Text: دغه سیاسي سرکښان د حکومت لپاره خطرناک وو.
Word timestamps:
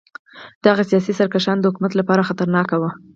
دغه 0.65 0.81
سیاسي 0.89 1.13
سرکښان 1.19 1.57
د 1.59 1.65
حکومت 1.69 1.93
لپاره 1.99 2.27
خطرناک 2.29 2.67
وو. 2.81 2.89